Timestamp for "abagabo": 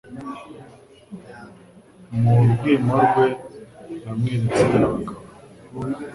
4.83-5.11